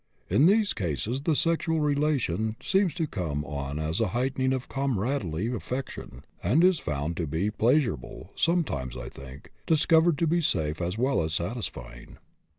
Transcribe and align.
In 0.31 0.47
these 0.47 0.73
cases 0.73 1.21
the 1.21 1.35
sexual 1.35 1.79
relation 1.79 2.55
seems 2.59 2.95
to 2.95 3.05
come 3.05 3.45
on 3.45 3.77
as 3.77 3.99
a 4.01 4.07
heightening 4.07 4.51
of 4.51 4.67
comradely 4.67 5.53
affection, 5.53 6.25
and 6.41 6.63
is 6.63 6.79
found 6.79 7.15
to 7.17 7.27
be 7.27 7.51
pleasurable 7.51 8.31
sometimes, 8.35 8.97
I 8.97 9.09
think, 9.09 9.51
discovered 9.67 10.17
to 10.17 10.25
be 10.25 10.41
safe 10.41 10.81
as 10.81 10.97
well 10.97 11.21
as 11.21 11.35
satisfying. 11.35 12.17